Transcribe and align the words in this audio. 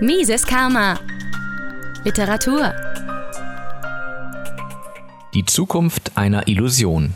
Mises 0.00 0.46
Karma. 0.46 1.00
Literatur. 2.04 2.74
Die 5.32 5.46
Zukunft 5.46 6.18
einer 6.18 6.48
Illusion. 6.48 7.14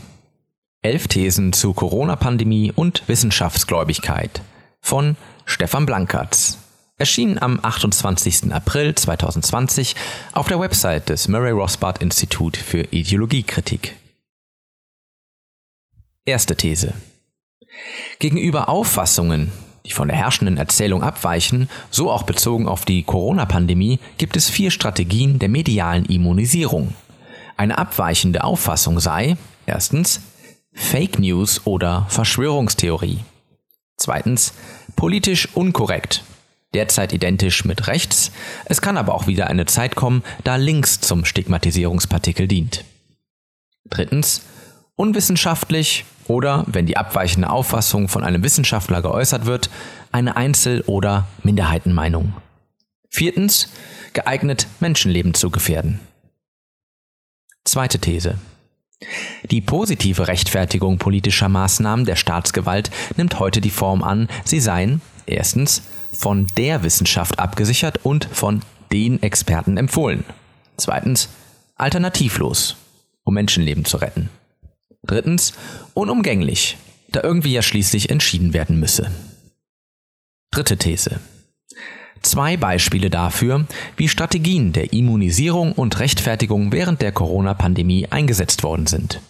Elf 0.80 1.06
Thesen 1.06 1.53
zur 1.53 1.74
Corona-Pandemie 1.74 2.72
und 2.74 3.06
Wissenschaftsgläubigkeit 3.06 4.40
von 4.80 5.19
Stefan 5.45 5.85
Blankertz. 5.85 6.56
Erschienen 6.96 7.36
am 7.36 7.61
28. 7.62 8.50
April 8.50 8.94
2020 8.94 9.94
auf 10.32 10.48
der 10.48 10.58
Website 10.58 11.10
des 11.10 11.28
Murray 11.28 11.50
Rothbard 11.50 12.00
Institut 12.00 12.56
für 12.56 12.80
Ideologiekritik. 12.80 13.94
Erste 16.24 16.56
These. 16.56 16.94
Gegenüber 18.18 18.70
Auffassungen, 18.70 19.52
die 19.86 19.92
von 19.92 20.08
der 20.08 20.16
herrschenden 20.16 20.56
Erzählung 20.56 21.02
abweichen, 21.02 21.68
so 21.90 22.10
auch 22.10 22.24
bezogen 22.24 22.68
auf 22.68 22.84
die 22.84 23.02
Corona-Pandemie, 23.02 23.98
gibt 24.18 24.36
es 24.36 24.50
vier 24.50 24.71
Strategien 24.71 25.38
der 25.38 25.48
medialen 25.48 26.04
Immunisierung. 26.07 26.94
Eine 27.57 27.79
abweichende 27.79 28.44
Auffassung 28.44 29.00
sei 29.00 29.36
erstens 29.66 30.21
Fake 30.72 31.18
News 31.18 31.66
oder 31.66 32.06
Verschwörungstheorie. 32.08 33.19
Zweitens 33.97 34.55
politisch 34.97 35.48
unkorrekt, 35.55 36.24
derzeit 36.72 37.12
identisch 37.12 37.64
mit 37.64 37.86
rechts, 37.86 38.33
es 38.64 38.80
kann 38.80 38.97
aber 38.97 39.14
auch 39.14 39.27
wieder 39.27 39.48
eine 39.48 39.66
Zeit 39.66 39.94
kommen, 39.94 40.22
da 40.44 40.56
links 40.56 41.00
zum 41.00 41.24
Stigmatisierungspartikel 41.24 42.48
dient. 42.48 42.84
Drittens 43.88 44.42
unwissenschaftlich 44.97 46.05
oder, 46.30 46.64
wenn 46.69 46.86
die 46.86 46.97
abweichende 46.97 47.50
Auffassung 47.50 48.08
von 48.08 48.22
einem 48.22 48.44
Wissenschaftler 48.44 49.02
geäußert 49.02 49.47
wird, 49.47 49.69
eine 50.12 50.36
Einzel- 50.36 50.83
oder 50.83 51.27
Minderheitenmeinung. 51.42 52.34
Viertens, 53.08 53.69
geeignet, 54.12 54.68
Menschenleben 54.78 55.34
zu 55.34 55.50
gefährden. 55.50 55.98
Zweite 57.64 57.98
These. 57.98 58.38
Die 59.50 59.60
positive 59.60 60.28
Rechtfertigung 60.28 60.98
politischer 60.98 61.48
Maßnahmen 61.48 62.05
der 62.05 62.16
Staatsgewalt 62.16 62.92
nimmt 63.16 63.40
heute 63.40 63.60
die 63.60 63.70
Form 63.70 64.05
an, 64.05 64.28
sie 64.44 64.60
seien 64.60 65.00
erstens 65.27 65.83
von 66.12 66.46
der 66.56 66.84
Wissenschaft 66.84 67.40
abgesichert 67.40 68.05
und 68.05 68.27
von 68.27 68.62
den 68.92 69.20
Experten 69.22 69.77
empfohlen. 69.77 70.24
Zweitens 70.77 71.28
alternativlos, 71.74 72.77
um 73.24 73.34
Menschenleben 73.34 73.84
zu 73.84 73.96
retten. 73.96 74.28
Drittens, 75.06 75.54
unumgänglich, 75.94 76.76
da 77.08 77.22
irgendwie 77.22 77.52
ja 77.52 77.62
schließlich 77.62 78.10
entschieden 78.10 78.52
werden 78.52 78.78
müsse. 78.78 79.10
Dritte 80.50 80.76
These. 80.76 81.20
Zwei 82.22 82.56
Beispiele 82.56 83.08
dafür, 83.08 83.66
wie 83.96 84.08
Strategien 84.08 84.72
der 84.72 84.92
Immunisierung 84.92 85.72
und 85.72 85.98
Rechtfertigung 86.00 86.70
während 86.70 87.00
der 87.00 87.12
Corona-Pandemie 87.12 88.08
eingesetzt 88.10 88.62
worden 88.62 88.86
sind. 88.86 89.20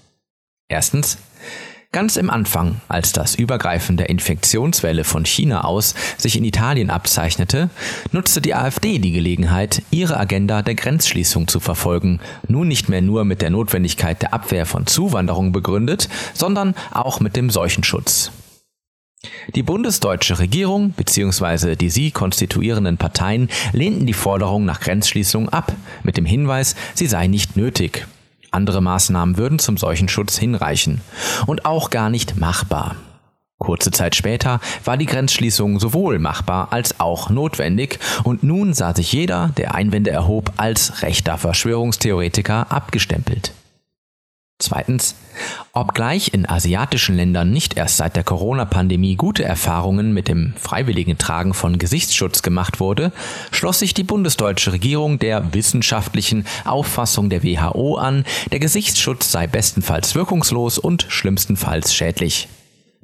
Erstens, 0.69 1.19
Ganz 1.93 2.17
im 2.17 2.31
Anfang, 2.31 2.81
als 2.87 3.11
das 3.11 3.35
Übergreifen 3.35 3.97
der 3.97 4.11
Infektionswelle 4.11 5.03
von 5.03 5.25
China 5.25 5.65
aus 5.65 5.97
sich 6.19 6.37
in 6.37 6.45
Italien 6.45 6.89
abzeichnete, 6.89 7.69
nutzte 8.13 8.41
die 8.41 8.55
AfD 8.55 9.01
die 9.01 9.11
Gelegenheit, 9.11 9.83
ihre 9.91 10.17
Agenda 10.17 10.63
der 10.63 10.77
Grenzschließung 10.77 11.49
zu 11.49 11.59
verfolgen, 11.59 12.21
nun 12.47 12.69
nicht 12.69 12.89
mehr 12.89 13.03
nur 13.03 13.25
mit 13.25 13.43
der 13.43 13.51
Notwendigkeit 13.51 14.23
der 14.23 14.33
Abwehr 14.33 14.67
von 14.67 14.87
Zuwanderung 14.87 15.51
begründet, 15.51 16.09
sondern 16.33 16.77
auch 16.93 17.19
mit 17.19 17.35
dem 17.35 17.51
Seuchenschutz. 17.51 18.31
Die 19.57 19.65
bundesdeutsche 19.65 20.39
Regierung 20.39 20.93
bzw. 20.93 21.75
die 21.75 21.91
sie 21.91 22.13
konstituierenden 22.13 22.99
Parteien 22.99 23.49
lehnten 23.73 24.07
die 24.07 24.13
Forderung 24.13 24.65
nach 24.65 24.79
Grenzschließung 24.79 25.49
ab, 25.49 25.73
mit 26.05 26.17
dem 26.17 26.25
Hinweis, 26.25 26.77
sie 26.95 27.09
sei 27.09 27.27
nicht 27.27 27.57
nötig. 27.57 28.07
Andere 28.51 28.81
Maßnahmen 28.81 29.37
würden 29.37 29.59
zum 29.59 29.77
Seuchenschutz 29.77 30.39
hinreichen 30.39 31.01
und 31.47 31.65
auch 31.65 31.91
gar 31.91 32.11
nicht 32.11 32.37
machbar. 32.37 32.97
Kurze 33.59 33.91
Zeit 33.91 34.17
später 34.17 34.59
war 34.85 34.97
die 34.97 35.07
Grenzschließung 35.07 35.79
sowohl 35.79 36.19
machbar 36.19 36.69
als 36.71 36.99
auch 36.99 37.29
notwendig 37.29 37.99
und 38.25 38.43
nun 38.43 38.73
sah 38.73 38.95
sich 38.95 39.13
jeder, 39.13 39.51
der 39.57 39.75
Einwände 39.75 40.11
erhob, 40.11 40.53
als 40.57 41.03
rechter 41.03 41.37
Verschwörungstheoretiker 41.37 42.73
abgestempelt. 42.73 43.53
Zweitens, 44.61 45.15
obgleich 45.73 46.35
in 46.35 46.47
asiatischen 46.47 47.17
Ländern 47.17 47.51
nicht 47.51 47.79
erst 47.79 47.97
seit 47.97 48.15
der 48.15 48.25
Corona-Pandemie 48.25 49.17
gute 49.17 49.43
Erfahrungen 49.43 50.13
mit 50.13 50.29
dem 50.29 50.53
freiwilligen 50.57 51.17
Tragen 51.17 51.55
von 51.55 51.79
Gesichtsschutz 51.79 52.43
gemacht 52.43 52.79
wurde, 52.79 53.11
schloss 53.53 53.79
sich 53.79 53.95
die 53.95 54.05
bundesdeutsche 54.05 54.73
Regierung 54.73 55.19
der 55.19 55.55
wissenschaftlichen 55.55 56.45
Auffassung 56.67 57.31
der 57.31 57.43
WHO 57.43 57.97
an, 57.97 58.25
der 58.53 58.61
Gesichtsschutz 58.61 59.33
sei 59.33 59.47
bestenfalls 59.47 60.15
wirkungslos 60.15 60.79
und 60.79 61.07
schlimmstenfalls 61.09 61.95
schädlich 61.95 62.49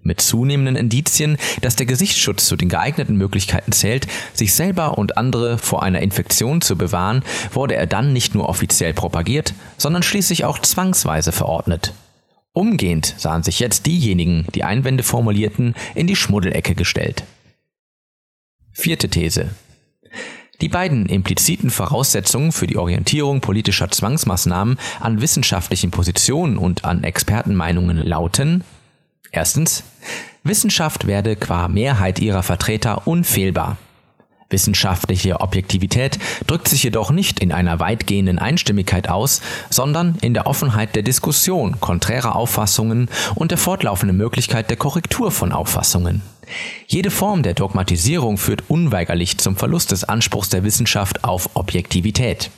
mit 0.07 0.21
zunehmenden 0.21 0.77
Indizien, 0.77 1.37
dass 1.61 1.77
der 1.77 1.87
Gesichtsschutz 1.87 2.47
zu 2.47 2.57
den 2.57 2.69
geeigneten 2.69 3.17
Möglichkeiten 3.17 3.73
zählt, 3.73 4.07
sich 4.33 4.55
selber 4.55 4.97
und 4.97 5.19
andere 5.19 5.59
vor 5.59 5.83
einer 5.83 6.01
Infektion 6.01 6.61
zu 6.61 6.77
bewahren, 6.77 7.23
wurde 7.53 7.77
er 7.77 7.87
dann 7.87 8.13
nicht 8.13 8.35
nur 8.35 8.49
offiziell 8.49 8.95
propagiert, 8.95 9.55
sondern 9.77 10.03
schließlich 10.03 10.45
auch 10.45 10.59
zwangsweise 10.59 11.33
verordnet. 11.33 11.93
Umgehend 12.53 13.15
sahen 13.19 13.43
sich 13.43 13.61
jetzt 13.61 13.85
diejenigen, 13.85 14.47
die 14.55 14.65
Einwände 14.65 15.03
formulierten, 15.03 15.75
in 15.95 16.07
die 16.07 16.17
Schmuddelecke 16.17 16.75
gestellt. 16.75 17.25
Vierte 18.73 19.11
These. 19.11 19.51
Die 20.63 20.69
beiden 20.71 21.07
impliziten 21.07 21.69
Voraussetzungen 21.69 22.53
für 22.53 22.67
die 22.67 22.79
Orientierung 22.79 23.43
politischer 23.43 23.91
Zwangsmaßnahmen 23.91 24.79
an 25.01 25.21
wissenschaftlichen 25.21 25.91
Positionen 25.91 26.57
und 26.57 26.85
an 26.87 27.05
Expertenmeinungen 27.05 27.99
lauten 27.99 28.65
Erstens, 29.33 29.85
Wissenschaft 30.45 31.07
werde 31.07 31.37
qua 31.37 31.69
Mehrheit 31.69 32.19
ihrer 32.19 32.43
Vertreter 32.43 33.07
unfehlbar. 33.07 33.77
Wissenschaftliche 34.49 35.41
Objektivität 35.41 36.21
drückt 36.47 36.69
sich 36.69 36.85
jedoch 36.85 37.11
nicht 37.11 37.41
in 37.41 37.51
einer 37.51 37.81
weitgehenden 37.81 38.39
Einstimmigkeit 38.39 39.09
aus, 39.09 39.41
sondern 39.71 40.17
in 40.21 40.35
der 40.35 40.47
Offenheit 40.47 40.95
der 40.95 41.03
Diskussion 41.03 41.81
konträrer 41.81 42.37
Auffassungen 42.37 43.09
und 43.35 43.51
der 43.51 43.59
fortlaufenden 43.59 44.17
Möglichkeit 44.17 44.71
der 44.71 44.77
Korrektur 44.77 45.33
von 45.33 45.51
Auffassungen. 45.51 46.23
Jede 46.87 47.11
Form 47.11 47.43
der 47.43 47.55
Dogmatisierung 47.55 48.39
führt 48.39 48.63
unweigerlich 48.69 49.37
zum 49.39 49.57
Verlust 49.57 49.91
des 49.91 50.05
Anspruchs 50.05 50.49
der 50.49 50.63
Wissenschaft 50.63 51.25
auf 51.25 51.51
Objektivität. 51.55 52.51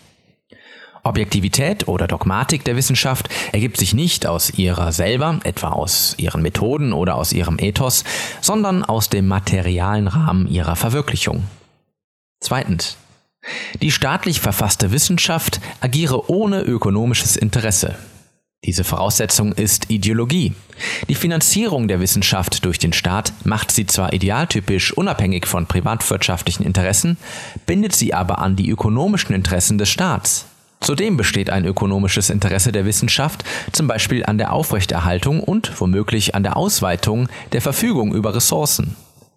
Objektivität 1.09 1.89
oder 1.89 2.07
Dogmatik 2.07 2.65
der 2.65 2.77
Wissenschaft 2.77 3.29
ergibt 3.53 3.77
sich 3.77 3.95
nicht 3.95 4.27
aus 4.27 4.51
ihrer 4.51 4.93
selber, 4.93 5.41
etwa 5.45 5.71
aus 5.71 6.15
ihren 6.19 6.43
Methoden 6.43 6.93
oder 6.93 7.17
aus 7.17 7.33
ihrem 7.33 7.59
Ethos, 7.59 8.05
sondern 8.41 8.85
aus 8.85 9.09
dem 9.09 9.27
materialen 9.27 10.09
Rahmen 10.09 10.47
ihrer 10.47 10.77
Verwirklichung. 10.77 11.45
Zweitens. 12.41 12.97
Die 13.81 13.91
staatlich 13.91 14.41
verfasste 14.41 14.91
Wissenschaft 14.93 15.61
agiere 15.81 16.31
ohne 16.31 16.61
ökonomisches 16.61 17.37
Interesse. 17.37 17.97
Diese 18.65 18.83
Voraussetzung 18.83 19.53
ist 19.53 19.89
Ideologie. 19.89 20.53
Die 21.09 21.15
Finanzierung 21.15 21.87
der 21.87 22.01
Wissenschaft 22.01 22.65
durch 22.65 22.79
den 22.79 22.93
Staat 22.93 23.33
macht 23.45 23.71
sie 23.71 23.87
zwar 23.87 24.13
idealtypisch 24.13 24.93
unabhängig 24.93 25.47
von 25.47 25.67
privatwirtschaftlichen 25.67 26.67
Interessen, 26.67 27.17
bindet 27.67 27.95
sie 27.95 28.15
aber 28.15 28.39
an 28.39 28.57
die 28.57 28.69
ökonomischen 28.69 29.35
Interessen 29.35 29.79
des 29.79 29.89
Staats. 29.89 30.47
Zudem 30.81 31.17
besteht 31.17 31.51
ein 31.51 31.65
ökonomisches 31.65 32.31
Interesse 32.31 32.73
der 32.73 32.85
Wissenschaft, 32.85 33.45
zum 33.73 33.89
Beispiel 33.89 34.25
an 34.25 34.39
der 34.39 34.53
Aufrechterhaltung 34.53 35.41
und 35.41 35.81
womöglich 35.81 36.35
an 36.35 36.43
der 36.43 36.57
Ausweitung 36.57 37.29
der 37.53 37.61
Verfügung 37.61 38.15
über 38.15 38.35
Ressourcen. 38.35 38.97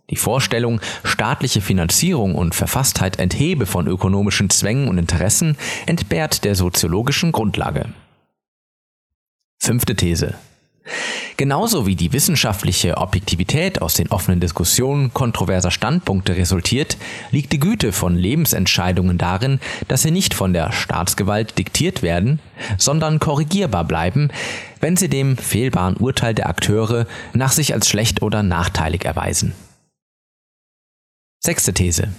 Die 0.09 0.17
Vorstellung, 0.17 0.81
staatliche 1.03 1.61
Finanzierung 1.61 2.35
und 2.35 2.53
Verfasstheit 2.53 3.17
enthebe 3.17 3.65
von 3.65 3.87
ökonomischen 3.87 4.49
Zwängen 4.49 4.89
und 4.89 4.97
Interessen, 4.97 5.57
entbehrt 5.85 6.43
der 6.43 6.55
soziologischen 6.55 7.31
Grundlage. 7.31 7.85
Fünfte 9.57 9.95
These. 9.95 10.35
Genauso 11.37 11.85
wie 11.85 11.95
die 11.95 12.13
wissenschaftliche 12.13 12.97
Objektivität 12.97 13.81
aus 13.81 13.95
den 13.95 14.09
offenen 14.09 14.39
Diskussionen 14.39 15.13
kontroverser 15.13 15.71
Standpunkte 15.71 16.35
resultiert, 16.35 16.97
liegt 17.31 17.51
die 17.53 17.59
Güte 17.59 17.91
von 17.91 18.15
Lebensentscheidungen 18.15 19.17
darin, 19.17 19.59
dass 19.87 20.03
sie 20.03 20.11
nicht 20.11 20.33
von 20.33 20.53
der 20.53 20.71
Staatsgewalt 20.71 21.57
diktiert 21.57 22.01
werden, 22.01 22.39
sondern 22.77 23.19
korrigierbar 23.19 23.83
bleiben, 23.85 24.29
wenn 24.79 24.97
sie 24.97 25.09
dem 25.09 25.37
fehlbaren 25.37 25.97
Urteil 25.97 26.33
der 26.33 26.49
Akteure 26.49 27.07
nach 27.33 27.51
sich 27.51 27.73
als 27.73 27.89
schlecht 27.89 28.21
oder 28.21 28.43
nachteilig 28.43 29.05
erweisen. 29.05 29.53
Sechste 31.39 31.73
These. 31.73 32.09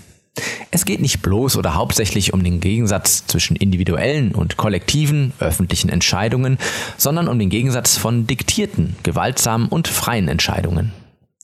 Es 0.71 0.87
geht 0.87 1.01
nicht 1.01 1.21
bloß 1.21 1.57
oder 1.57 1.75
hauptsächlich 1.75 2.33
um 2.33 2.43
den 2.43 2.61
Gegensatz 2.61 3.27
zwischen 3.27 3.57
individuellen 3.57 4.35
und 4.35 4.57
kollektiven 4.57 5.33
öffentlichen 5.39 5.91
Entscheidungen, 5.91 6.59
sondern 6.97 7.29
um 7.29 7.39
den 7.39 7.51
Gegensatz 7.51 7.99
von 7.99 8.27
diktierten, 8.27 8.97
gewaltsamen 9.03 9.69
und 9.69 9.89
freien 9.89 10.29
Entscheidungen. 10.29 10.93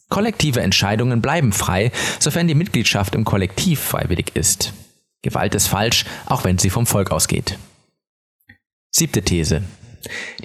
Kollektive 0.08 0.62
Entscheidungen 0.62 1.20
bleiben 1.20 1.52
frei, 1.52 1.92
sofern 2.18 2.48
die 2.48 2.54
Mitgliedschaft 2.54 3.14
im 3.14 3.26
Kollektiv 3.26 3.80
freiwillig 3.80 4.34
ist. 4.34 4.72
Gewalt 5.20 5.54
ist 5.54 5.66
falsch, 5.66 6.06
auch 6.24 6.44
wenn 6.44 6.58
sie 6.58 6.70
vom 6.70 6.86
Volk 6.86 7.10
ausgeht. 7.10 7.58
Siebte 8.90 9.22
These. 9.22 9.62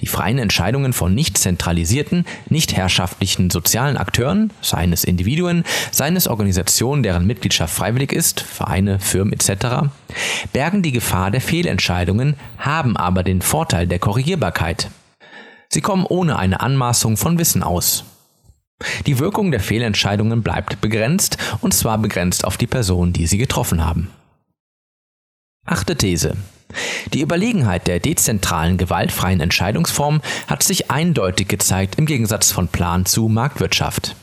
Die 0.00 0.06
freien 0.06 0.38
Entscheidungen 0.38 0.92
von 0.92 1.14
nicht 1.14 1.38
zentralisierten, 1.38 2.26
nicht 2.48 2.76
herrschaftlichen 2.76 3.50
sozialen 3.50 3.96
Akteuren, 3.96 4.52
seien 4.60 4.92
es 4.92 5.04
Individuen, 5.04 5.64
seien 5.90 6.16
es 6.16 6.28
Organisationen, 6.28 7.02
deren 7.02 7.26
Mitgliedschaft 7.26 7.74
freiwillig 7.74 8.12
ist, 8.12 8.40
Vereine, 8.40 9.00
Firmen 9.00 9.32
etc., 9.32 9.88
bergen 10.52 10.82
die 10.82 10.92
Gefahr 10.92 11.30
der 11.30 11.40
Fehlentscheidungen, 11.40 12.36
haben 12.58 12.96
aber 12.96 13.22
den 13.22 13.42
Vorteil 13.42 13.86
der 13.86 13.98
Korrigierbarkeit. 13.98 14.90
Sie 15.68 15.80
kommen 15.80 16.06
ohne 16.06 16.38
eine 16.38 16.60
Anmaßung 16.60 17.16
von 17.16 17.38
Wissen 17.38 17.62
aus. 17.62 18.04
Die 19.06 19.18
Wirkung 19.18 19.50
der 19.50 19.60
Fehlentscheidungen 19.60 20.42
bleibt 20.42 20.80
begrenzt, 20.80 21.38
und 21.60 21.74
zwar 21.74 21.98
begrenzt 21.98 22.44
auf 22.44 22.56
die 22.56 22.66
Person, 22.66 23.12
die 23.12 23.26
sie 23.26 23.38
getroffen 23.38 23.84
haben. 23.84 24.10
Achte 25.64 25.96
These. 25.96 26.36
Die 27.12 27.20
Überlegenheit 27.20 27.86
der 27.86 28.00
dezentralen 28.00 28.78
gewaltfreien 28.78 29.40
Entscheidungsform 29.40 30.20
hat 30.46 30.62
sich 30.62 30.90
eindeutig 30.90 31.48
gezeigt 31.48 31.96
im 31.98 32.06
Gegensatz 32.06 32.50
von 32.50 32.68
Plan 32.68 33.06
zu 33.06 33.28
Marktwirtschaft. 33.28 34.16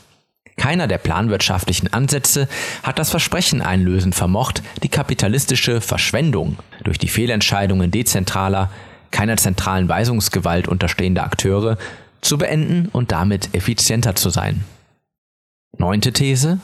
Keiner 0.56 0.86
der 0.86 0.98
planwirtschaftlichen 0.98 1.92
Ansätze 1.92 2.48
hat 2.82 2.98
das 2.98 3.10
Versprechen 3.10 3.62
einlösen 3.62 4.12
vermocht, 4.12 4.62
die 4.82 4.88
kapitalistische 4.88 5.80
Verschwendung 5.80 6.58
durch 6.84 6.98
die 6.98 7.08
Fehlentscheidungen 7.08 7.90
dezentraler, 7.90 8.70
keiner 9.10 9.36
zentralen 9.36 9.88
Weisungsgewalt 9.88 10.68
unterstehender 10.68 11.24
Akteure 11.24 11.78
zu 12.20 12.38
beenden 12.38 12.88
und 12.92 13.12
damit 13.12 13.54
effizienter 13.54 14.14
zu 14.14 14.30
sein. 14.30 14.64
Neunte 15.78 16.12
These. 16.12 16.60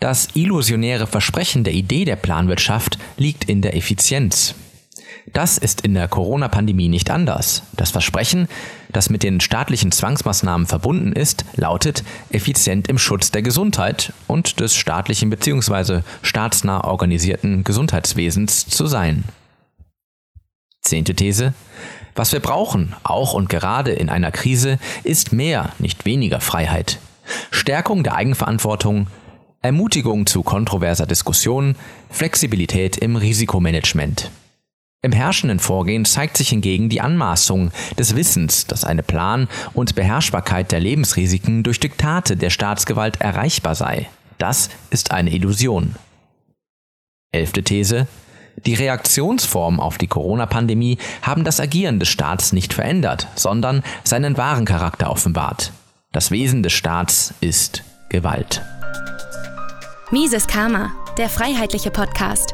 Das 0.00 0.28
illusionäre 0.34 1.06
Versprechen 1.06 1.64
der 1.64 1.72
Idee 1.72 2.04
der 2.04 2.16
Planwirtschaft 2.16 2.98
liegt 3.16 3.44
in 3.44 3.62
der 3.62 3.76
Effizienz. 3.76 4.54
Das 5.32 5.56
ist 5.56 5.80
in 5.80 5.94
der 5.94 6.06
Corona-Pandemie 6.06 6.88
nicht 6.88 7.10
anders. 7.10 7.62
Das 7.72 7.90
Versprechen, 7.90 8.46
das 8.92 9.08
mit 9.08 9.22
den 9.22 9.40
staatlichen 9.40 9.90
Zwangsmaßnahmen 9.90 10.66
verbunden 10.66 11.12
ist, 11.12 11.44
lautet 11.56 12.04
effizient 12.30 12.88
im 12.88 12.98
Schutz 12.98 13.30
der 13.30 13.42
Gesundheit 13.42 14.12
und 14.26 14.60
des 14.60 14.76
staatlichen 14.76 15.30
bzw. 15.30 16.02
staatsnah 16.22 16.84
organisierten 16.84 17.64
Gesundheitswesens 17.64 18.66
zu 18.66 18.86
sein. 18.86 19.24
Zehnte 20.82 21.14
These. 21.14 21.54
Was 22.14 22.32
wir 22.32 22.40
brauchen, 22.40 22.94
auch 23.02 23.32
und 23.32 23.48
gerade 23.48 23.92
in 23.92 24.10
einer 24.10 24.30
Krise, 24.30 24.78
ist 25.02 25.32
mehr, 25.32 25.72
nicht 25.78 26.04
weniger 26.04 26.40
Freiheit. 26.40 26.98
Stärkung 27.50 28.04
der 28.04 28.14
Eigenverantwortung, 28.14 29.08
Ermutigung 29.62 30.26
zu 30.26 30.42
kontroverser 30.42 31.06
Diskussion, 31.06 31.74
Flexibilität 32.10 32.98
im 32.98 33.16
Risikomanagement. 33.16 34.30
Im 35.04 35.12
herrschenden 35.12 35.58
Vorgehen 35.58 36.06
zeigt 36.06 36.38
sich 36.38 36.48
hingegen 36.48 36.88
die 36.88 37.02
Anmaßung 37.02 37.72
des 37.98 38.16
Wissens, 38.16 38.66
dass 38.66 38.84
eine 38.84 39.02
Plan- 39.02 39.48
und 39.74 39.94
Beherrschbarkeit 39.94 40.72
der 40.72 40.80
Lebensrisiken 40.80 41.62
durch 41.62 41.78
Diktate 41.78 42.38
der 42.38 42.48
Staatsgewalt 42.48 43.20
erreichbar 43.20 43.74
sei. 43.74 44.08
Das 44.38 44.70
ist 44.88 45.10
eine 45.10 45.28
Illusion. 45.34 45.96
Elfte 47.32 47.62
These. 47.62 48.06
Die 48.64 48.72
Reaktionsformen 48.72 49.78
auf 49.78 49.98
die 49.98 50.06
Corona-Pandemie 50.06 50.96
haben 51.20 51.44
das 51.44 51.60
Agieren 51.60 52.00
des 52.00 52.08
Staats 52.08 52.54
nicht 52.54 52.72
verändert, 52.72 53.28
sondern 53.34 53.82
seinen 54.04 54.38
wahren 54.38 54.64
Charakter 54.64 55.10
offenbart. 55.10 55.70
Das 56.12 56.30
Wesen 56.30 56.62
des 56.62 56.72
Staats 56.72 57.34
ist 57.42 57.82
Gewalt. 58.08 58.62
Mises 60.10 60.46
Karma, 60.46 60.92
der 61.18 61.28
freiheitliche 61.28 61.90
Podcast 61.90 62.53